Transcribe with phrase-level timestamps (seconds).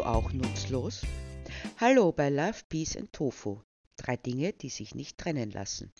[0.00, 1.02] du auch nutzlos?
[1.76, 3.60] Hallo bei Love, Peace and Tofu.
[3.98, 5.92] Drei Dinge, die sich nicht trennen lassen.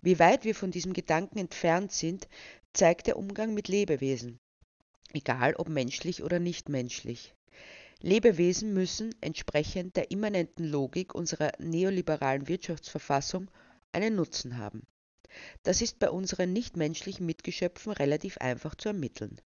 [0.00, 2.28] Wie weit wir von diesem Gedanken entfernt sind,
[2.72, 4.38] zeigt der Umgang mit Lebewesen,
[5.12, 7.34] egal ob menschlich oder nicht menschlich.
[8.00, 13.50] Lebewesen müssen entsprechend der immanenten Logik unserer neoliberalen Wirtschaftsverfassung
[13.90, 14.86] einen Nutzen haben.
[15.64, 19.40] Das ist bei unseren nichtmenschlichen Mitgeschöpfen relativ einfach zu ermitteln.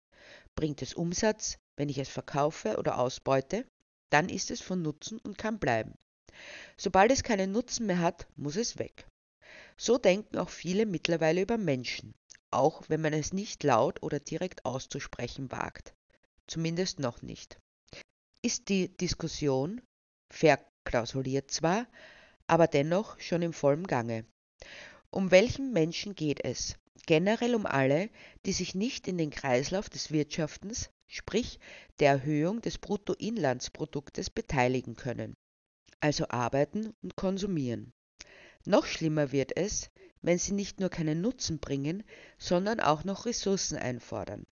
[0.55, 3.67] Bringt es Umsatz, wenn ich es verkaufe oder ausbeute,
[4.11, 5.95] dann ist es von Nutzen und kann bleiben.
[6.77, 9.07] Sobald es keinen Nutzen mehr hat, muss es weg.
[9.77, 12.15] So denken auch viele mittlerweile über Menschen,
[12.51, 15.95] auch wenn man es nicht laut oder direkt auszusprechen wagt.
[16.47, 17.59] Zumindest noch nicht.
[18.43, 19.81] Ist die Diskussion,
[20.33, 21.87] verklausuliert zwar,
[22.47, 24.25] aber dennoch schon im vollen Gange.
[25.11, 26.77] Um welchen Menschen geht es?
[27.07, 28.11] Generell um alle,
[28.47, 31.59] die sich nicht in den Kreislauf des Wirtschaftens, sprich
[31.99, 35.35] der Erhöhung des Bruttoinlandsproduktes beteiligen können,
[36.01, 37.93] also arbeiten und konsumieren.
[38.65, 39.91] Noch schlimmer wird es,
[40.23, 42.05] wenn sie nicht nur keinen Nutzen bringen,
[42.39, 44.47] sondern auch noch Ressourcen einfordern.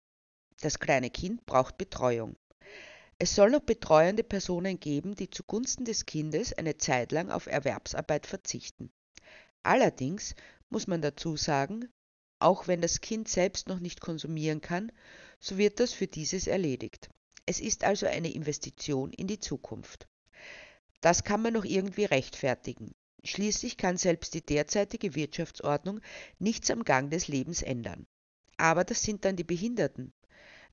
[0.60, 2.36] Das kleine Kind braucht Betreuung.
[3.18, 8.26] Es soll noch betreuende Personen geben, die zugunsten des Kindes eine Zeit lang auf Erwerbsarbeit
[8.26, 8.90] verzichten.
[9.62, 10.34] Allerdings
[10.70, 11.88] muss man dazu sagen,
[12.38, 14.92] auch wenn das Kind selbst noch nicht konsumieren kann,
[15.40, 17.08] so wird das für dieses erledigt.
[17.46, 20.06] Es ist also eine Investition in die Zukunft.
[21.00, 22.92] Das kann man noch irgendwie rechtfertigen.
[23.24, 26.00] Schließlich kann selbst die derzeitige Wirtschaftsordnung
[26.38, 28.06] nichts am Gang des Lebens ändern.
[28.56, 30.12] Aber das sind dann die Behinderten.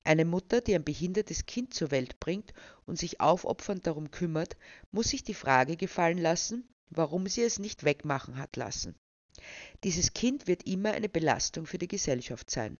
[0.04, 2.52] Eine Mutter, die ein behindertes Kind zur Welt bringt
[2.84, 4.56] und sich aufopfernd darum kümmert,
[4.92, 8.94] muss sich die Frage gefallen lassen, warum sie es nicht wegmachen hat lassen.
[9.84, 12.78] Dieses Kind wird immer eine Belastung für die Gesellschaft sein.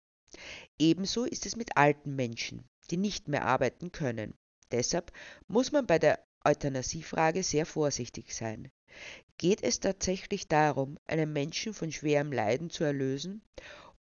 [0.79, 4.35] Ebenso ist es mit alten Menschen, die nicht mehr arbeiten können.
[4.71, 5.13] Deshalb
[5.47, 8.71] muss man bei der Euthanasiefrage sehr vorsichtig sein.
[9.39, 13.43] Geht es tatsächlich darum, einen Menschen von schwerem Leiden zu erlösen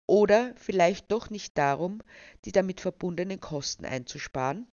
[0.07, 2.03] oder vielleicht doch nicht darum,
[2.45, 4.67] die damit verbundenen Kosten einzusparen?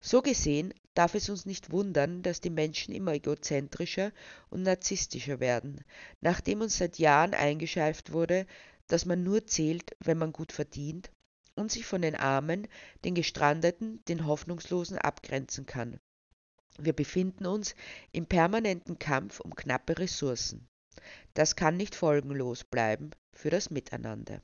[0.00, 4.12] So gesehen darf es uns nicht wundern, dass die Menschen immer egozentrischer
[4.50, 5.84] und narzisstischer werden,
[6.20, 8.46] nachdem uns seit Jahren eingeschleift wurde,
[8.88, 11.10] dass man nur zählt, wenn man gut verdient
[11.54, 12.68] und sich von den Armen,
[13.04, 15.98] den Gestrandeten, den Hoffnungslosen abgrenzen kann.
[16.78, 17.74] Wir befinden uns
[18.12, 20.68] im permanenten Kampf um knappe Ressourcen.
[21.34, 24.42] Das kann nicht folgenlos bleiben für das Miteinander.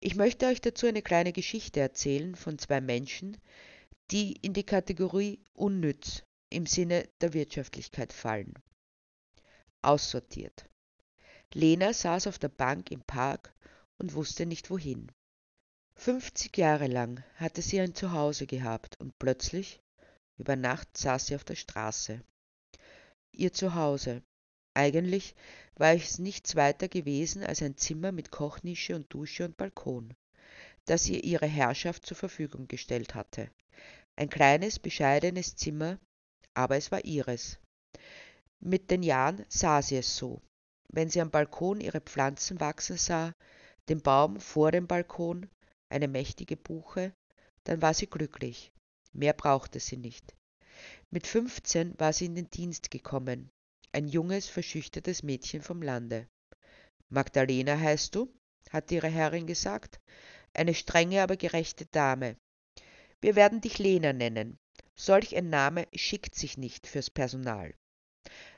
[0.00, 3.36] Ich möchte euch dazu eine kleine Geschichte erzählen von zwei Menschen,
[4.10, 8.54] die in die Kategorie unnütz im Sinne der Wirtschaftlichkeit fallen.
[9.80, 10.68] Aussortiert.
[11.54, 13.54] Lena saß auf der Bank im Park
[13.98, 15.10] und wusste nicht wohin.
[15.96, 19.80] 50 Jahre lang hatte sie ein Zuhause gehabt und plötzlich,
[20.38, 22.22] über Nacht, saß sie auf der Straße.
[23.32, 24.22] Ihr Zuhause.
[24.74, 25.34] Eigentlich
[25.74, 30.14] war es nichts weiter gewesen als ein Zimmer mit Kochnische und Dusche und Balkon,
[30.86, 33.50] das ihr ihre Herrschaft zur Verfügung gestellt hatte.
[34.22, 35.98] Ein kleines, bescheidenes Zimmer,
[36.54, 37.58] aber es war ihres.
[38.60, 40.40] Mit den Jahren sah sie es so.
[40.90, 43.34] Wenn sie am Balkon ihre Pflanzen wachsen sah,
[43.88, 45.50] den Baum vor dem Balkon,
[45.88, 47.12] eine mächtige Buche,
[47.64, 48.70] dann war sie glücklich.
[49.12, 50.36] Mehr brauchte sie nicht.
[51.10, 53.50] Mit fünfzehn war sie in den Dienst gekommen,
[53.90, 56.28] ein junges, verschüchtertes Mädchen vom Lande.
[57.08, 58.32] Magdalena heißt du?
[58.70, 60.00] hatte ihre Herrin gesagt,
[60.54, 62.36] eine strenge, aber gerechte Dame,
[63.22, 64.58] wir werden dich Lena nennen.
[64.94, 67.72] Solch ein Name schickt sich nicht fürs Personal.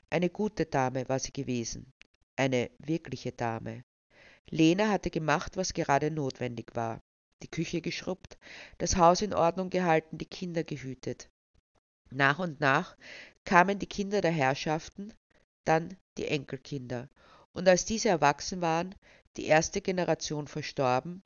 [0.09, 1.93] Eine gute Dame war sie gewesen,
[2.35, 3.83] eine wirkliche Dame.
[4.49, 7.01] Lena hatte gemacht, was gerade notwendig war.
[7.43, 8.37] Die Küche geschrubbt,
[8.77, 11.29] das Haus in Ordnung gehalten, die Kinder gehütet.
[12.11, 12.97] Nach und nach
[13.43, 15.13] kamen die Kinder der Herrschaften,
[15.63, 17.09] dann die Enkelkinder.
[17.53, 18.95] Und als diese erwachsen waren,
[19.37, 21.23] die erste Generation verstorben,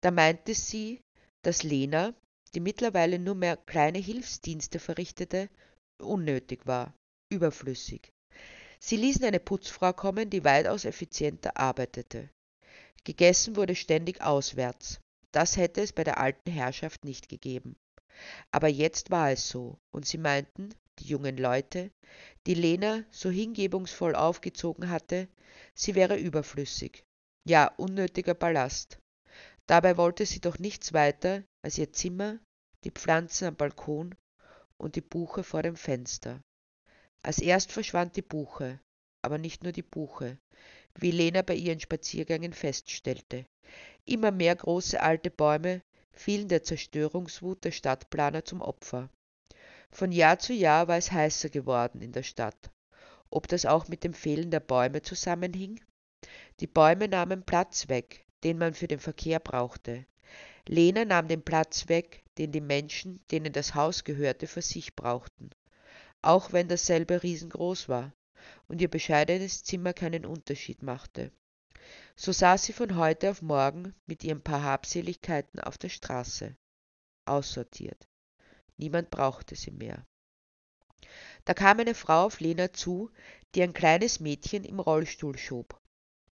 [0.00, 1.02] da meinte sie,
[1.42, 2.14] dass Lena,
[2.54, 5.48] die mittlerweile nur mehr kleine Hilfsdienste verrichtete,
[6.00, 6.94] unnötig war,
[7.30, 8.12] überflüssig.
[8.78, 12.28] Sie ließen eine Putzfrau kommen, die weitaus effizienter arbeitete.
[13.04, 15.00] Gegessen wurde ständig auswärts.
[15.32, 17.76] Das hätte es bei der alten Herrschaft nicht gegeben.
[18.50, 21.90] Aber jetzt war es so, und sie meinten, die jungen Leute,
[22.46, 25.28] die Lena so hingebungsvoll aufgezogen hatte,
[25.74, 27.04] sie wäre überflüssig,
[27.46, 28.98] ja unnötiger Ballast.
[29.66, 32.38] Dabei wollte sie doch nichts weiter als ihr Zimmer,
[32.84, 34.14] die Pflanzen am Balkon
[34.78, 36.40] und die Buche vor dem Fenster.
[37.22, 38.80] Als erst verschwand die Buche,
[39.22, 40.38] aber nicht nur die Buche,
[40.94, 43.44] wie Lena bei ihren Spaziergängen feststellte.
[44.04, 49.10] Immer mehr große alte Bäume fielen der Zerstörungswut der Stadtplaner zum Opfer.
[49.90, 52.70] Von Jahr zu Jahr war es heißer geworden in der Stadt.
[53.30, 55.80] Ob das auch mit dem Fehlen der Bäume zusammenhing?
[56.60, 60.06] Die Bäume nahmen Platz weg, den man für den Verkehr brauchte.
[60.66, 65.50] Lena nahm den Platz weg, den die Menschen, denen das Haus gehörte, für sich brauchten,
[66.22, 68.12] auch wenn dasselbe riesengroß war
[68.68, 71.32] und ihr bescheidenes Zimmer keinen Unterschied machte.
[72.16, 76.56] So saß sie von heute auf morgen mit ihren paar Habseligkeiten auf der Straße,
[77.26, 78.08] aussortiert.
[78.76, 80.04] Niemand brauchte sie mehr.
[81.44, 83.10] Da kam eine Frau auf Lena zu,
[83.54, 85.80] die ein kleines Mädchen im Rollstuhl schob.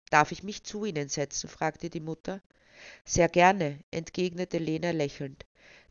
[0.09, 1.49] Darf ich mich zu Ihnen setzen?
[1.49, 2.41] fragte die Mutter.
[3.05, 5.45] Sehr gerne, entgegnete Lena lächelnd.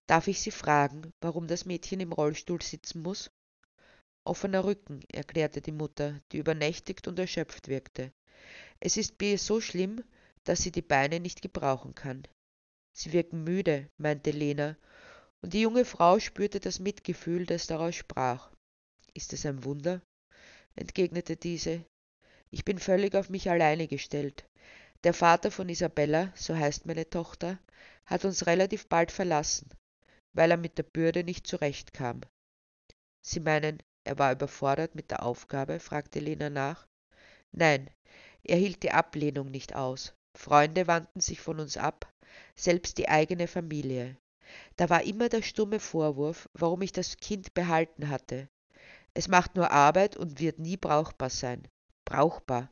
[0.07, 3.31] Darf ich Sie fragen, warum das Mädchen im Rollstuhl sitzen muss?
[4.25, 8.13] Offener Rücken, erklärte die Mutter, die übernächtigt und erschöpft wirkte.
[8.81, 10.03] Es ist bei so schlimm,
[10.45, 12.27] dass sie die Beine nicht gebrauchen kann.
[12.93, 14.77] Sie wirken müde, meinte Lena,
[15.43, 18.51] und die junge Frau spürte das Mitgefühl, das daraus sprach.
[19.15, 20.03] Ist es ein Wunder?
[20.75, 21.85] entgegnete diese.
[22.51, 24.49] Ich bin völlig auf mich alleine gestellt.
[25.05, 27.59] Der Vater von Isabella, so heißt meine Tochter,
[28.07, 29.69] hat uns relativ bald verlassen,
[30.33, 32.21] weil er mit der Bürde nicht zurechtkam.
[33.21, 35.81] Sie meinen, er war überfordert mit der Aufgabe?
[35.81, 36.87] fragte Lena nach.
[37.53, 37.91] Nein,
[38.45, 40.15] er hielt die Ablehnung nicht aus.
[40.37, 42.13] Freunde wandten sich von uns ab,
[42.55, 44.17] selbst die eigene Familie.
[44.77, 48.49] Da war immer der stumme Vorwurf, warum ich das Kind behalten hatte.
[49.15, 51.67] Es macht nur Arbeit und wird nie brauchbar sein.
[52.07, 52.71] Brauchbar.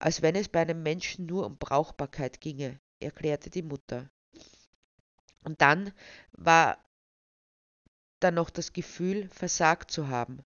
[0.00, 4.10] Als wenn es bei einem Menschen nur um Brauchbarkeit ginge, erklärte die Mutter.
[5.44, 5.92] Und dann
[6.32, 6.84] war
[8.18, 10.40] da noch das Gefühl, versagt zu haben,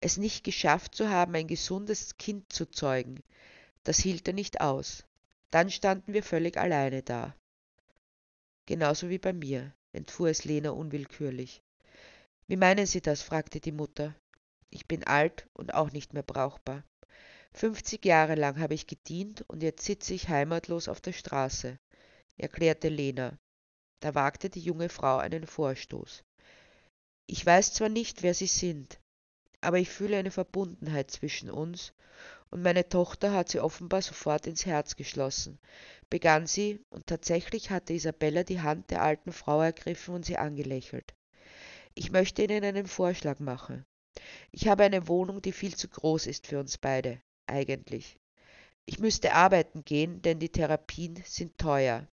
[0.00, 3.22] es nicht geschafft zu haben, ein gesundes Kind zu zeugen.
[3.84, 5.04] Das hielt er nicht aus.
[5.50, 7.34] Dann standen wir völlig alleine da.
[8.66, 11.62] Genauso wie bei mir, entfuhr es Lena unwillkürlich.
[12.46, 13.22] Wie meinen Sie das?
[13.22, 14.14] fragte die Mutter.
[14.70, 16.84] Ich bin alt und auch nicht mehr brauchbar.
[17.54, 21.78] Fünfzig Jahre lang habe ich gedient und jetzt sitze ich heimatlos auf der Straße,
[22.36, 23.38] erklärte Lena.
[24.00, 26.24] Da wagte die junge Frau einen Vorstoß.
[27.26, 28.98] Ich weiß zwar nicht, wer Sie sind,
[29.60, 31.92] aber ich fühle eine Verbundenheit zwischen uns,
[32.50, 35.58] und meine Tochter hat sie offenbar sofort ins Herz geschlossen,
[36.10, 41.14] begann sie, und tatsächlich hatte Isabella die Hand der alten Frau ergriffen und sie angelächelt.
[41.94, 43.84] Ich möchte Ihnen einen Vorschlag machen.
[44.50, 48.18] Ich habe eine Wohnung, die viel zu groß ist für uns beide eigentlich.
[48.84, 52.08] Ich müsste arbeiten gehen, denn die Therapien sind teuer.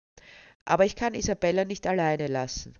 [0.64, 2.74] Aber ich kann Isabella nicht alleine lassen.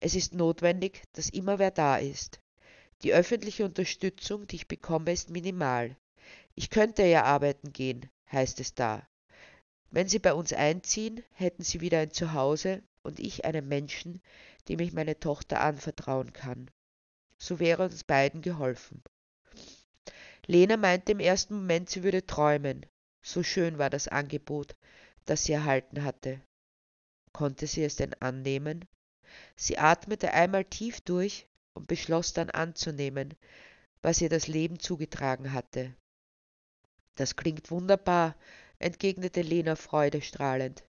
[0.00, 2.40] Es ist notwendig, dass immer wer da ist.
[3.02, 5.96] Die öffentliche Unterstützung, die ich bekomme, ist minimal.
[6.54, 9.06] Ich könnte ja arbeiten gehen, heißt es da.
[9.90, 14.22] Wenn Sie bei uns einziehen, hätten Sie wieder ein Zuhause und ich einen Menschen,
[14.68, 16.70] dem ich meine Tochter anvertrauen kann.
[17.38, 19.02] So wäre uns beiden geholfen.
[20.46, 22.86] Lena meinte im ersten Moment, sie würde träumen.
[23.24, 24.74] So schön war das Angebot,
[25.24, 26.40] das sie erhalten hatte.
[27.32, 28.84] Konnte sie es denn annehmen?
[29.56, 33.34] Sie atmete einmal tief durch und beschloss dann anzunehmen,
[34.02, 35.94] was ihr das Leben zugetragen hatte.
[37.14, 38.36] Das klingt wunderbar,
[38.78, 40.84] entgegnete Lena freudestrahlend.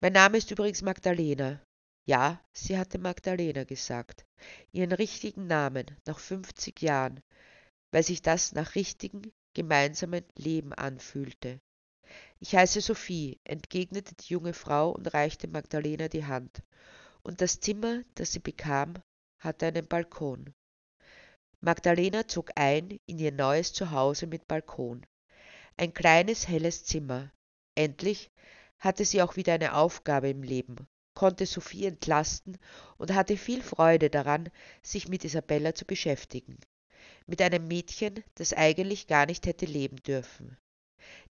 [0.00, 1.60] Mein Name ist übrigens Magdalena.
[2.06, 4.24] Ja, sie hatte Magdalena gesagt,
[4.72, 7.20] ihren richtigen Namen nach fünfzig Jahren,
[7.96, 9.22] weil sich das nach richtigem,
[9.54, 11.62] gemeinsamen Leben anfühlte.
[12.40, 16.62] Ich heiße Sophie, entgegnete die junge Frau und reichte Magdalena die Hand.
[17.22, 19.02] Und das Zimmer, das sie bekam,
[19.38, 20.52] hatte einen Balkon.
[21.62, 25.06] Magdalena zog ein in ihr neues Zuhause mit Balkon.
[25.78, 27.32] Ein kleines, helles Zimmer.
[27.76, 28.30] Endlich
[28.78, 32.58] hatte sie auch wieder eine Aufgabe im Leben, konnte Sophie entlasten
[32.98, 34.50] und hatte viel Freude daran,
[34.82, 36.58] sich mit Isabella zu beschäftigen
[37.26, 40.56] mit einem Mädchen, das eigentlich gar nicht hätte leben dürfen.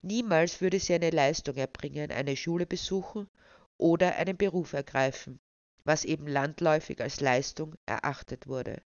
[0.02, 3.30] Niemals würde sie eine Leistung erbringen, eine Schule besuchen
[3.78, 5.40] oder einen Beruf ergreifen,
[5.84, 8.82] was eben landläufig als Leistung erachtet wurde.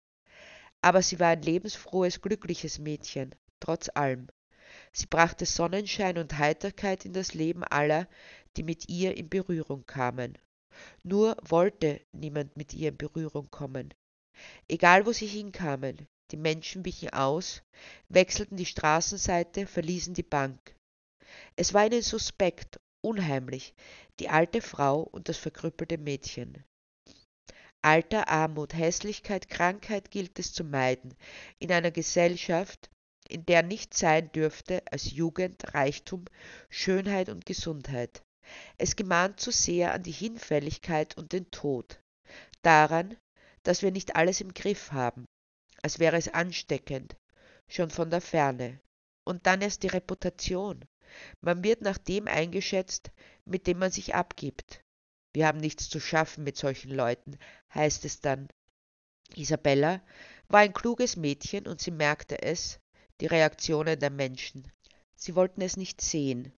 [0.81, 4.27] Aber sie war ein lebensfrohes, glückliches Mädchen, trotz allem.
[4.91, 8.07] Sie brachte Sonnenschein und Heiterkeit in das Leben aller,
[8.57, 10.37] die mit ihr in Berührung kamen.
[11.03, 13.93] Nur wollte niemand mit ihr in Berührung kommen.
[14.67, 17.63] Egal wo sie hinkamen, die Menschen wichen aus,
[18.09, 20.75] wechselten die Straßenseite, verließen die Bank.
[21.55, 23.73] Es war ihnen suspekt, unheimlich,
[24.19, 26.65] die alte Frau und das verkrüppelte Mädchen.
[27.81, 31.13] Alter, Armut, Hässlichkeit, Krankheit gilt es zu meiden,
[31.59, 32.89] in einer Gesellschaft,
[33.29, 36.25] in der nichts sein dürfte als Jugend, Reichtum,
[36.69, 38.23] Schönheit und Gesundheit.
[38.77, 42.01] Es gemahnt zu sehr an die Hinfälligkeit und den Tod,
[42.61, 43.15] daran,
[43.63, 45.25] dass wir nicht alles im Griff haben,
[45.85, 47.15] als wäre es ansteckend,
[47.67, 48.79] schon von der Ferne.
[49.23, 50.83] Und dann erst die Reputation.
[51.41, 53.11] Man wird nach dem eingeschätzt,
[53.45, 54.83] mit dem man sich abgibt.
[55.31, 57.37] Wir haben nichts zu schaffen mit solchen Leuten,
[57.71, 58.47] heißt es dann.
[59.35, 60.01] Isabella
[60.47, 62.79] war ein kluges Mädchen und sie merkte es,
[63.21, 64.71] die Reaktionen der Menschen.
[65.15, 66.51] Sie wollten es nicht sehen,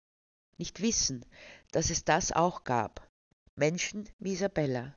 [0.60, 1.25] nicht wissen,
[1.72, 3.10] dass es das auch gab.
[3.55, 4.96] Menschen wie Isabella.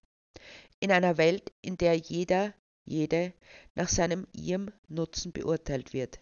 [0.80, 2.52] In einer Welt, in der jeder,
[2.88, 3.32] jede
[3.74, 6.20] nach seinem ihrem Nutzen beurteilt wird,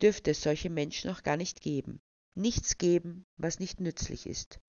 [0.00, 2.00] dürfte es solche Menschen auch gar nicht geben.
[2.34, 4.60] Nichts geben, was nicht nützlich ist.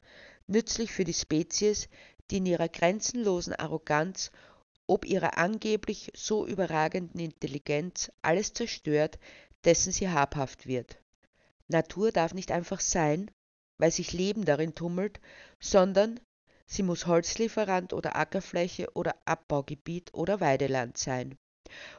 [0.47, 1.87] Nützlich für die Spezies,
[2.29, 4.31] die in ihrer grenzenlosen Arroganz
[4.87, 9.17] ob ihrer angeblich so überragenden Intelligenz alles zerstört,
[9.63, 10.97] dessen sie habhaft wird.
[11.67, 13.31] Natur darf nicht einfach sein,
[13.77, 15.19] weil sich Leben darin tummelt,
[15.59, 16.19] sondern
[16.65, 21.35] sie muss Holzlieferant oder Ackerfläche oder Abbaugebiet oder Weideland sein.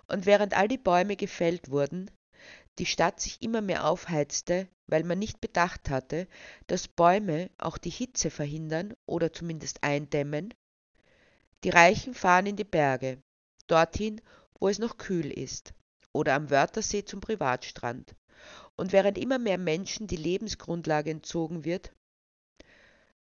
[0.07, 2.11] Und während all die Bäume gefällt wurden,
[2.79, 6.27] die Stadt sich immer mehr aufheizte, weil man nicht bedacht hatte,
[6.67, 10.53] dass Bäume auch die Hitze verhindern oder zumindest eindämmen,
[11.63, 13.23] die Reichen fahren in die Berge,
[13.69, 14.21] dorthin,
[14.59, 15.73] wo es noch kühl ist,
[16.13, 18.15] oder am Wörthersee zum Privatstrand.
[18.77, 21.93] Und während immer mehr Menschen die Lebensgrundlage entzogen wird,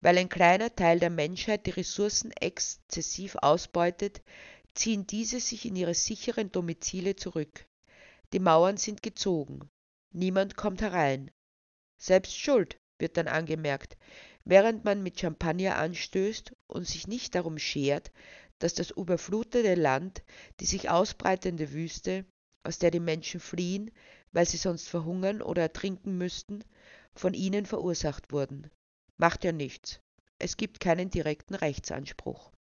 [0.04, 4.20] weil ein kleiner Teil der Menschheit die Ressourcen exzessiv ausbeutet,
[4.74, 7.66] ziehen diese sich in ihre sicheren Domizile zurück.
[8.34, 9.70] Die Mauern sind gezogen.
[10.12, 11.30] Niemand kommt herein.
[11.96, 13.96] Selbst schuld, wird dann angemerkt,
[14.44, 18.12] während man mit Champagner anstößt und sich nicht darum schert,
[18.58, 20.22] dass das überflutete Land,
[20.60, 22.26] die sich ausbreitende Wüste,
[22.62, 23.90] aus der die Menschen fliehen,
[24.32, 26.62] weil sie sonst verhungern oder ertrinken müssten,
[27.14, 28.70] von ihnen verursacht wurden.
[29.16, 30.00] Macht ja nichts.
[30.38, 32.52] Es gibt keinen direkten Rechtsanspruch.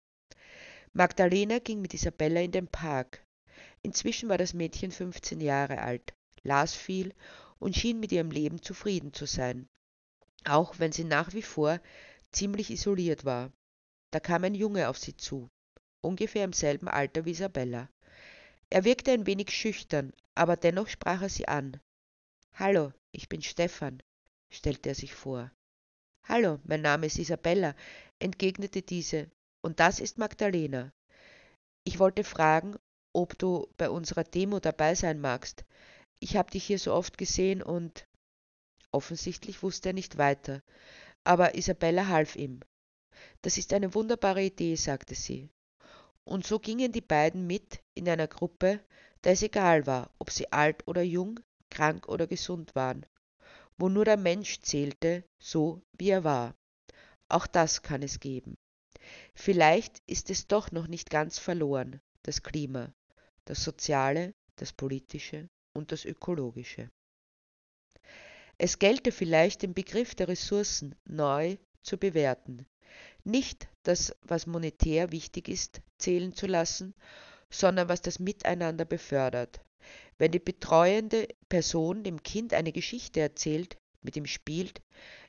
[0.94, 3.26] Magdalena ging mit Isabella in den Park.
[3.82, 7.14] Inzwischen war das Mädchen 15 Jahre alt, las viel
[7.60, 9.68] und schien mit ihrem Leben zufrieden zu sein
[10.46, 11.80] auch wenn sie nach wie vor
[12.32, 13.52] ziemlich isoliert war.
[14.12, 15.50] Da kam ein Junge auf sie zu,
[16.02, 17.90] ungefähr im selben Alter wie Isabella.
[18.70, 21.80] Er wirkte ein wenig schüchtern, aber dennoch sprach er sie an.
[22.54, 24.02] Hallo, ich bin Stefan,
[24.50, 25.52] stellte er sich vor.
[26.24, 27.76] Hallo, mein Name ist Isabella,
[28.20, 29.30] entgegnete diese,
[29.62, 30.92] und das ist Magdalena.
[31.84, 32.76] Ich wollte fragen,
[33.14, 35.66] ob du bei unserer Demo dabei sein magst.
[36.20, 38.08] Ich habe dich hier so oft gesehen und
[38.94, 40.62] Offensichtlich wusste er nicht weiter,
[41.24, 42.60] aber Isabella half ihm.
[43.42, 45.50] Das ist eine wunderbare Idee, sagte sie.
[46.24, 48.80] Und so gingen die beiden mit in einer Gruppe,
[49.24, 51.40] da es egal war, ob sie alt oder jung,
[51.72, 53.04] krank oder gesund waren,
[53.78, 56.56] wo nur der Mensch zählte, so wie er war.
[57.30, 58.56] Auch das kann es geben.
[59.36, 62.94] Vielleicht ist es doch noch nicht ganz verloren, das Klima,
[63.46, 66.90] das Soziale, das Politische und das Ökologische.
[68.58, 72.66] Es gelte vielleicht, den Begriff der Ressourcen neu zu bewerten.
[73.24, 76.94] Nicht das, was monetär wichtig ist, zählen zu lassen,
[77.50, 79.60] sondern was das Miteinander befördert.
[80.18, 84.82] Wenn die betreuende Person dem Kind eine Geschichte erzählt, mit ihm spielt,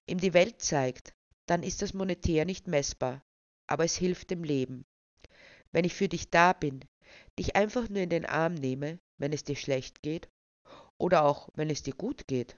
[0.06, 1.14] ihm die Welt zeigt,
[1.46, 3.22] dann ist das monetär nicht messbar,
[3.66, 4.84] aber es hilft dem Leben.
[5.72, 6.84] Wenn ich für dich da bin,
[7.38, 10.28] dich einfach nur in den Arm nehme, wenn es dir schlecht geht,
[10.98, 12.56] oder auch wenn es dir gut geht,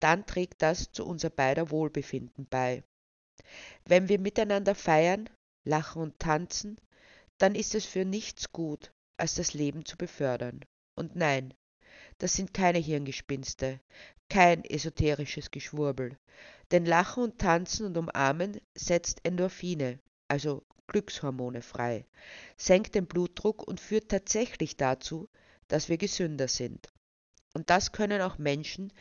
[0.00, 2.82] dann trägt das zu unser beider Wohlbefinden bei.
[3.84, 5.28] Wenn wir miteinander feiern,
[5.64, 6.80] lachen und tanzen,
[7.38, 10.64] dann ist es für nichts gut, als das Leben zu befördern.
[10.94, 11.54] Und nein,
[12.18, 13.80] das sind keine Hirngespinste,
[14.28, 16.18] kein esoterisches Geschwurbel.
[16.70, 22.06] Denn Lachen und Tanzen und Umarmen setzt Endorphine, also Glückshormone frei,
[22.56, 25.28] senkt den Blutdruck und führt tatsächlich dazu,
[25.68, 26.92] dass wir gesünder sind.
[27.54, 28.92] Und das können auch Menschen,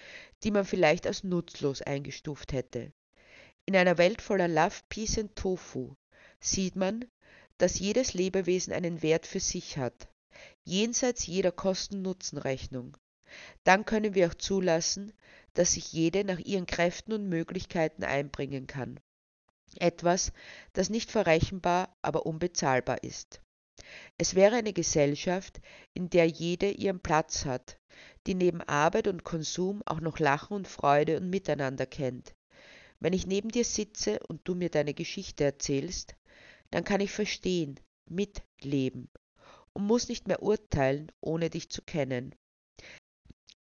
[0.44, 2.92] die man vielleicht als nutzlos eingestuft hätte.
[3.66, 5.96] In einer Welt voller Love, Peace und Tofu
[6.40, 7.06] sieht man,
[7.58, 10.11] dass jedes Lebewesen einen Wert für sich hat,
[10.64, 12.98] jenseits jeder Kosten-Nutzen-Rechnung.
[13.64, 15.14] Dann können wir auch zulassen,
[15.54, 19.00] dass sich jede nach ihren Kräften und Möglichkeiten einbringen kann.
[19.78, 20.32] Etwas,
[20.74, 23.42] das nicht verrechenbar, aber unbezahlbar ist.
[24.18, 25.62] Es wäre eine Gesellschaft,
[25.94, 27.80] in der jede ihren Platz hat,
[28.28, 32.36] die neben Arbeit und Konsum auch noch Lachen und Freude und Miteinander kennt.
[33.00, 36.16] Wenn ich neben dir sitze und du mir deine Geschichte erzählst,
[36.70, 39.10] dann kann ich verstehen, mitleben
[39.74, 42.36] und muss nicht mehr urteilen, ohne dich zu kennen.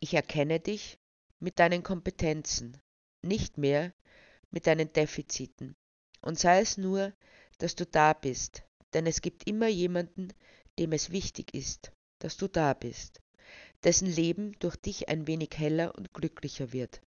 [0.01, 0.99] Ich erkenne dich
[1.41, 2.81] mit deinen Kompetenzen,
[3.23, 3.93] nicht mehr
[4.51, 5.77] mit deinen Defiziten.
[6.21, 7.13] Und sei es nur,
[7.59, 8.63] dass du da bist,
[8.95, 10.29] denn es gibt immer jemanden,
[10.79, 13.21] dem es wichtig ist, dass du da bist,
[13.85, 17.01] dessen Leben durch dich ein wenig heller und glücklicher wird.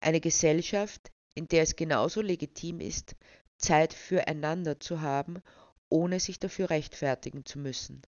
[0.00, 3.16] Eine Gesellschaft, in der es genauso legitim ist,
[3.56, 5.42] Zeit füreinander zu haben,
[5.88, 8.02] ohne sich dafür rechtfertigen zu müssen.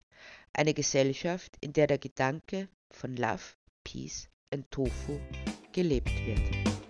[0.53, 3.41] Eine Gesellschaft, in der der Gedanke von Love,
[3.83, 5.19] Peace and Tofu
[5.71, 6.82] gelebt wird.